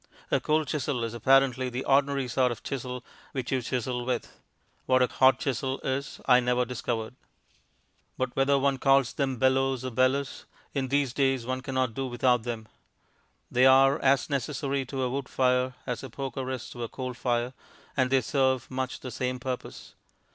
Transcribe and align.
A 0.31 0.39
cold 0.39 0.67
chisel 0.67 1.03
is 1.03 1.13
apparently 1.13 1.69
the 1.69 1.85
ordinary 1.85 2.27
sort 2.27 2.51
of 2.51 2.63
chisel 2.63 3.05
which 3.33 3.51
you 3.51 3.61
chisel 3.61 4.03
with; 4.03 4.35
what 4.87 5.03
a 5.03 5.05
hot 5.05 5.37
chisel 5.37 5.79
is 5.83 6.19
I 6.25 6.39
never 6.39 6.65
discovered. 6.65 7.13
But 8.17 8.35
whether 8.35 8.57
one 8.57 8.79
calls 8.79 9.13
them 9.13 9.37
"bellows" 9.37 9.85
or 9.85 9.91
"bellus," 9.91 10.45
in 10.73 10.87
these 10.87 11.13
days 11.13 11.45
one 11.45 11.61
cannot 11.61 11.93
do 11.93 12.07
without 12.07 12.41
them. 12.41 12.67
They 13.51 13.67
are 13.67 13.99
as 13.99 14.27
necessary 14.27 14.87
to 14.87 15.03
a 15.03 15.09
wood 15.11 15.29
fire 15.29 15.75
as 15.85 16.01
a 16.01 16.09
poker 16.09 16.49
is 16.49 16.67
to 16.71 16.81
a 16.81 16.89
coal 16.89 17.13
fire, 17.13 17.53
and 17.95 18.09
they 18.09 18.21
serve 18.21 18.71
much 18.71 19.01
the 19.01 19.11
same 19.11 19.37
purpose. 19.39 19.93